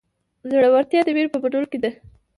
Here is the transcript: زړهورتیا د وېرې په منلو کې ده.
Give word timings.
زړهورتیا 0.49 1.01
د 1.05 1.09
وېرې 1.15 1.29
په 1.33 1.37
منلو 1.43 1.67
کې 1.71 1.79
ده. 1.83 1.91